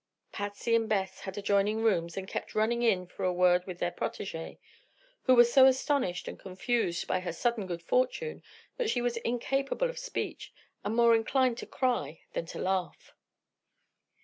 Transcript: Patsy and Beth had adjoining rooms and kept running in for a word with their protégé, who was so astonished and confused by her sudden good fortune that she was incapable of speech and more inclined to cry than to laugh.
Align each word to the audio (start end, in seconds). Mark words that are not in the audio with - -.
Patsy 0.31 0.73
and 0.73 0.89
Beth 0.89 1.19
had 1.19 1.37
adjoining 1.37 1.83
rooms 1.83 2.17
and 2.17 2.27
kept 2.27 2.55
running 2.55 2.81
in 2.81 3.05
for 3.05 3.23
a 3.23 3.31
word 3.31 3.67
with 3.67 3.77
their 3.77 3.91
protégé, 3.91 4.57
who 5.25 5.35
was 5.35 5.53
so 5.53 5.67
astonished 5.67 6.27
and 6.27 6.39
confused 6.39 7.05
by 7.05 7.19
her 7.19 7.31
sudden 7.31 7.67
good 7.67 7.83
fortune 7.83 8.41
that 8.77 8.89
she 8.89 8.99
was 8.99 9.17
incapable 9.17 9.91
of 9.91 9.99
speech 9.99 10.51
and 10.83 10.95
more 10.95 11.13
inclined 11.13 11.59
to 11.59 11.67
cry 11.67 12.21
than 12.33 12.47
to 12.47 12.57
laugh. 12.57 13.13